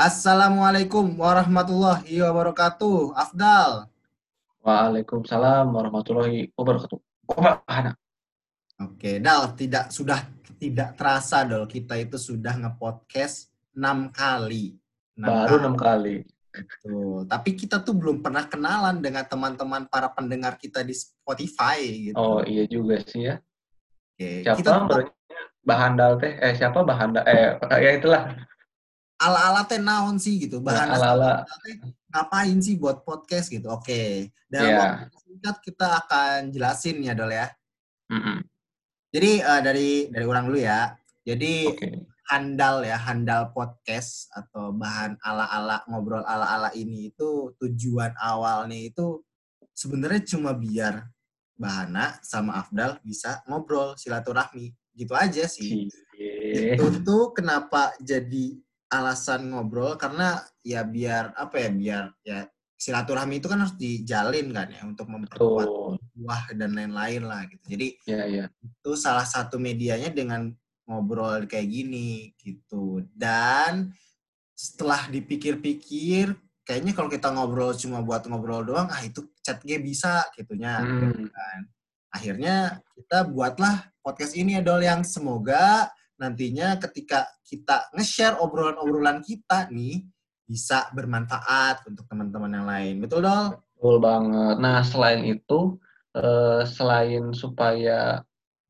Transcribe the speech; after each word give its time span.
Assalamualaikum 0.00 1.12
warahmatullahi 1.20 2.24
wabarakatuh. 2.24 3.12
Afdal. 3.12 3.84
Waalaikumsalam 4.64 5.68
warahmatullahi 5.68 6.56
wabarakatuh. 6.56 6.96
Oke, 8.80 9.20
Dal, 9.20 9.52
tidak 9.60 9.92
sudah 9.92 10.24
tidak 10.56 10.96
terasa 10.96 11.44
Dal 11.44 11.68
kita 11.68 12.00
itu 12.00 12.16
sudah 12.16 12.56
ngepodcast 12.56 13.52
enam 13.76 14.08
kali. 14.08 14.80
Baru 15.20 15.60
enam 15.60 15.76
kali. 15.76 16.24
Betul. 16.48 17.28
Tapi 17.28 17.50
kita 17.52 17.84
tuh 17.84 17.92
belum 17.92 18.24
pernah 18.24 18.48
kenalan 18.48 19.04
dengan 19.04 19.28
teman-teman 19.28 19.84
para 19.84 20.08
pendengar 20.08 20.56
kita 20.56 20.80
di 20.80 20.96
Spotify 20.96 22.08
gitu. 22.08 22.16
Oh 22.16 22.40
iya 22.40 22.64
juga 22.64 23.04
sih 23.04 23.28
ya. 23.28 23.36
Oke, 24.16 24.48
Siapa 24.48 24.64
kita 24.64 24.72
Bahandal 25.60 26.16
teh? 26.16 26.40
Eh 26.40 26.56
siapa 26.56 26.88
Bahandal? 26.88 27.20
Eh 27.28 27.60
ya 27.84 28.00
itulah. 28.00 28.48
Ala-ala 29.20 29.68
teh 29.68 29.76
naon 29.76 30.16
sih 30.16 30.40
gitu. 30.40 30.64
Bahan 30.64 30.88
Nah, 30.88 30.96
ala-ala. 30.96 31.32
ngapain 32.10 32.56
sih 32.58 32.80
buat 32.80 33.04
podcast 33.04 33.52
gitu. 33.52 33.68
Oke. 33.70 34.32
Dalam 34.48 34.66
Iya. 34.66 34.80
waktu 34.80 35.16
singkat 35.28 35.56
kita 35.62 35.86
akan 36.02 36.38
jelasin 36.50 36.96
ya, 37.04 37.12
Dol 37.14 37.30
ya. 37.30 37.46
Mm-mm. 38.10 38.42
Jadi 39.12 39.30
eh, 39.38 39.60
dari 39.62 39.90
dari 40.10 40.24
orang 40.26 40.48
dulu 40.50 40.58
ya. 40.58 40.96
Jadi 41.22 41.68
Oke. 41.70 41.88
handal 42.26 42.82
ya, 42.82 42.96
handal 42.98 43.52
podcast 43.52 44.26
atau 44.32 44.72
bahan 44.72 45.20
ala-ala 45.22 45.84
ngobrol 45.86 46.24
ala-ala 46.24 46.72
ini 46.74 47.12
itu 47.12 47.54
tujuan 47.60 48.16
awalnya 48.18 48.74
itu 48.74 49.20
sebenarnya 49.70 50.24
cuma 50.26 50.50
biar 50.56 51.06
Bahana 51.60 52.16
sama 52.24 52.56
Afdal 52.56 52.96
bisa 53.04 53.44
ngobrol 53.44 53.92
silaturahmi 53.92 54.72
gitu 54.96 55.12
aja 55.12 55.44
sih. 55.44 55.92
Cie. 56.16 56.72
Itu 56.72 57.04
tuh 57.04 57.36
kenapa 57.36 57.92
jadi 58.00 58.56
alasan 58.90 59.54
ngobrol 59.54 59.94
karena 59.94 60.42
ya 60.66 60.82
biar 60.82 61.30
apa 61.38 61.56
ya 61.56 61.70
biar 61.70 62.04
ya 62.26 62.38
silaturahmi 62.74 63.38
itu 63.38 63.46
kan 63.46 63.60
harus 63.62 63.76
dijalin 63.76 64.50
kan 64.50 64.66
ya 64.72 64.82
untuk 64.82 65.06
memperkuat 65.06 65.68
Betul. 65.68 65.94
wah 66.24 66.42
dan 66.50 66.74
lain-lain 66.74 67.22
lah 67.22 67.44
gitu. 67.46 67.64
Jadi 67.70 67.86
Ya 68.08 68.24
ya. 68.26 68.44
itu 68.60 68.90
salah 68.96 69.24
satu 69.24 69.60
medianya 69.60 70.08
dengan 70.10 70.50
ngobrol 70.88 71.46
kayak 71.46 71.70
gini 71.70 72.34
gitu 72.40 73.06
dan 73.14 73.94
setelah 74.58 75.06
dipikir-pikir 75.06 76.34
kayaknya 76.66 76.92
kalau 76.92 77.06
kita 77.06 77.30
ngobrol 77.30 77.70
cuma 77.78 78.02
buat 78.02 78.26
ngobrol 78.26 78.66
doang 78.66 78.90
ah 78.90 78.98
itu 79.00 79.22
chat 79.40 79.62
G 79.62 79.78
bisa 79.78 80.26
gitunya 80.34 80.82
Hmm. 80.82 81.30
kan 81.30 81.60
akhirnya 82.10 82.56
kita 82.98 83.22
buatlah 83.22 83.86
podcast 84.02 84.34
ini 84.34 84.58
ya 84.58 84.62
Dol 84.66 84.82
yang 84.82 85.06
semoga 85.06 85.86
nantinya 86.20 86.76
ketika 86.76 87.26
kita 87.40 87.88
nge-share 87.96 88.36
obrolan-obrolan 88.38 89.24
kita 89.24 89.72
nih 89.72 90.04
bisa 90.44 90.92
bermanfaat 90.92 91.88
untuk 91.88 92.04
teman-teman 92.04 92.52
yang 92.52 92.66
lain 92.68 92.94
betul 93.00 93.24
Dol? 93.24 93.56
Betul 93.74 93.96
banget. 94.04 94.56
Nah 94.60 94.84
selain 94.84 95.24
itu, 95.24 95.80
eh, 96.12 96.62
selain 96.68 97.32
supaya 97.32 98.20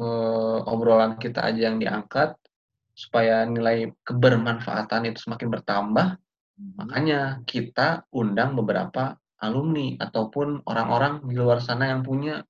eh, 0.00 0.58
obrolan 0.64 1.20
kita 1.20 1.44
aja 1.44 1.70
yang 1.70 1.78
diangkat, 1.78 2.34
supaya 2.96 3.44
nilai 3.44 3.92
kebermanfaatan 4.02 5.12
itu 5.12 5.28
semakin 5.28 5.48
bertambah, 5.52 6.18
Makanya 6.54 7.42
kita 7.42 8.06
undang 8.14 8.54
beberapa 8.54 9.18
alumni 9.42 9.98
ataupun 9.98 10.62
orang-orang 10.64 11.26
di 11.26 11.34
luar 11.34 11.58
sana 11.58 11.90
yang 11.90 12.06
punya 12.06 12.40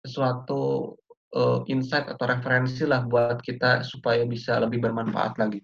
sesuatu 0.00 0.96
eh, 1.34 1.58
insight 1.70 2.06
atau 2.10 2.24
referensi 2.26 2.82
lah 2.86 3.06
buat 3.06 3.38
kita 3.42 3.86
supaya 3.86 4.22
bisa 4.26 4.58
lebih 4.58 4.82
bermanfaat 4.82 5.34
lagi. 5.38 5.60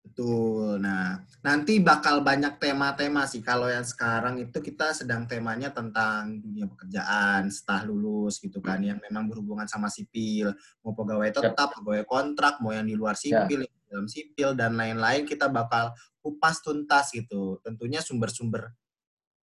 Betul. 0.00 0.80
Nah, 0.80 1.20
nanti 1.44 1.76
bakal 1.78 2.24
banyak 2.24 2.56
tema-tema 2.56 3.28
sih. 3.28 3.44
Kalau 3.44 3.68
yang 3.68 3.84
sekarang 3.84 4.40
itu 4.40 4.58
kita 4.64 4.96
sedang 4.96 5.28
temanya 5.28 5.68
tentang 5.70 6.40
dunia 6.40 6.64
pekerjaan 6.64 7.52
setelah 7.52 7.84
lulus 7.84 8.40
gitu 8.40 8.64
kan, 8.64 8.80
yang 8.80 8.96
memang 9.04 9.28
berhubungan 9.28 9.68
sama 9.68 9.92
sipil, 9.92 10.56
mau 10.80 10.96
pegawai 10.96 11.30
tetap, 11.30 11.76
pegawai 11.76 12.08
kontrak, 12.08 12.58
mau 12.64 12.72
yang 12.72 12.88
di 12.88 12.96
luar 12.96 13.12
sipil, 13.12 13.60
yang 13.68 13.74
di 13.76 13.86
dalam 13.92 14.08
sipil 14.08 14.56
dan 14.56 14.72
lain-lain 14.74 15.28
kita 15.28 15.52
bakal 15.52 15.92
kupas 16.24 16.64
tuntas 16.64 17.12
gitu. 17.12 17.60
Tentunya 17.60 18.00
sumber-sumber 18.00 18.72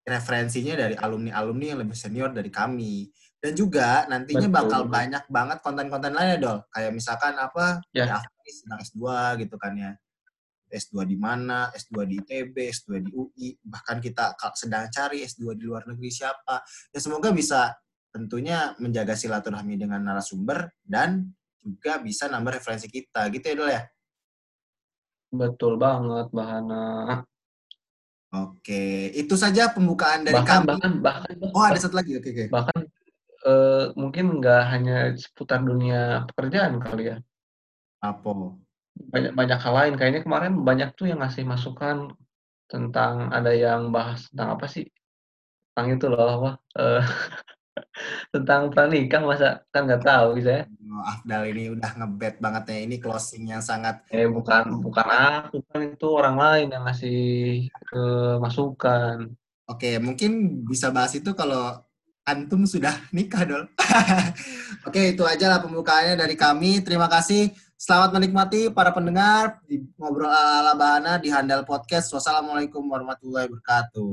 referensinya 0.09 0.75
dari 0.81 0.97
alumni-alumni 0.97 1.77
yang 1.77 1.81
lebih 1.85 1.95
senior 1.95 2.33
dari 2.33 2.49
kami. 2.49 3.13
Dan 3.39 3.53
juga 3.55 4.03
nantinya 4.11 4.51
Betul. 4.51 4.59
bakal 4.67 4.81
banyak 4.91 5.25
banget 5.31 5.59
konten-konten 5.63 6.11
lainnya, 6.11 6.39
Dol. 6.43 6.59
Kayak 6.75 6.93
misalkan 6.95 7.35
apa, 7.39 7.79
Ya. 7.95 8.11
ya, 8.11 8.19
sedang 8.51 8.81
S2 8.83 8.99
gitu 9.47 9.55
kan 9.55 9.73
ya. 9.79 9.93
S2 10.69 11.07
di 11.09 11.17
mana, 11.17 11.71
S2 11.73 12.05
di 12.05 12.15
ITB, 12.21 12.57
S2 12.69 12.89
di 13.01 13.11
UI, 13.15 13.57
bahkan 13.65 14.03
kita 14.03 14.35
sedang 14.53 14.91
cari 14.91 15.25
S2 15.25 15.55
di 15.57 15.65
luar 15.65 15.87
negeri 15.87 16.11
siapa. 16.11 16.61
Ya 16.93 16.99
semoga 17.01 17.31
bisa 17.33 17.73
tentunya 18.13 18.75
menjaga 18.83 19.15
silaturahmi 19.15 19.79
dengan 19.79 20.03
narasumber 20.03 20.69
dan 20.85 21.31
juga 21.63 22.01
bisa 22.01 22.27
nambah 22.27 22.59
referensi 22.59 22.89
kita 22.89 23.29
gitu 23.31 23.45
ya 23.49 23.55
Dol 23.57 23.71
ya. 23.71 23.83
Betul 25.29 25.77
banget, 25.77 26.27
Bahana. 26.33 27.21
Oke, 28.29 29.09
itu 29.17 29.41
saja 29.41 29.73
pembukaan 29.73 30.21
dari 30.21 30.37
Bahkan 30.37 30.59
kami. 30.61 30.69
bahkan 30.69 30.93
bahkan 31.01 31.33
Oh 31.57 31.65
ada 31.65 31.81
satu 31.81 31.97
lagi, 31.97 32.13
oke 32.17 32.29
oke. 32.29 32.45
bahkan 32.53 32.81
eh, 33.47 33.85
mungkin 33.95 34.25
nggak 34.39 34.63
hanya 34.73 34.97
seputar 35.15 35.61
dunia 35.63 36.27
pekerjaan 36.31 36.83
kali 36.83 37.03
ya. 37.15 37.17
Apa? 38.03 38.59
Banyak 38.99 39.33
banyak 39.39 39.59
hal 39.63 39.75
lain. 39.75 39.95
Kayaknya 39.99 40.23
kemarin 40.27 40.53
banyak 40.63 40.89
tuh 40.99 41.07
yang 41.11 41.23
ngasih 41.23 41.45
masukan 41.47 42.11
tentang 42.69 43.31
ada 43.33 43.53
yang 43.55 43.91
bahas 43.95 44.29
tentang 44.31 44.59
apa 44.59 44.67
sih? 44.67 44.87
Tentang 45.73 45.87
itu 45.95 46.07
loh 46.11 46.29
apa? 46.43 46.51
eh, 46.79 47.03
tentang 48.35 48.71
pranikah 48.75 49.23
masa 49.23 49.63
kan 49.71 49.87
nggak 49.87 50.03
tahu 50.05 50.29
bisa 50.39 50.51
ya? 50.63 50.65
Oh, 50.89 51.05
Afdal 51.05 51.43
ini 51.55 51.71
udah 51.75 51.91
ngebet 51.95 52.35
banget 52.43 52.63
ya. 52.75 52.79
Ini 52.87 52.97
closing 52.99 53.45
yang 53.55 53.63
sangat 53.63 54.03
Eh 54.11 54.27
bukan 54.27 54.83
bukan 54.83 55.07
aku 55.07 55.63
kan 55.71 55.81
itu 55.85 56.07
orang 56.11 56.37
lain 56.37 56.67
yang 56.75 56.83
ngasih 56.87 57.19
eh, 57.71 58.35
masukan. 58.43 59.31
Oke, 59.69 60.01
mungkin 60.01 60.65
bisa 60.65 60.89
bahas 60.89 61.13
itu 61.13 61.37
kalau 61.37 61.77
antum 62.29 62.69
sudah 62.69 62.93
nikah, 63.09 63.49
Dol. 63.49 63.65
Oke, 64.87 65.17
itu 65.17 65.25
aja 65.25 65.49
lah 65.49 65.65
pembukaannya 65.65 66.21
dari 66.21 66.37
kami. 66.37 66.85
Terima 66.85 67.09
kasih. 67.09 67.57
Selamat 67.79 68.11
menikmati 68.11 68.69
para 68.69 68.91
pendengar 68.93 69.63
di 69.65 69.81
ngobrol 69.97 70.29
ala 70.29 70.75
bahana 70.77 71.17
di 71.17 71.33
Handal 71.33 71.65
Podcast. 71.65 72.13
Wassalamualaikum 72.13 72.85
warahmatullahi 72.85 73.49
wabarakatuh. 73.49 74.13